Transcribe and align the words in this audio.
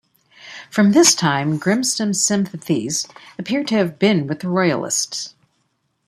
From 0.71 0.93
this 0.93 1.13
time 1.13 1.59
Grimston's 1.59 2.23
sympathies 2.23 3.07
appear 3.37 3.63
to 3.65 3.75
have 3.75 3.99
been 3.99 4.25
with 4.25 4.39
the 4.39 4.49
Royalists. 4.49 5.35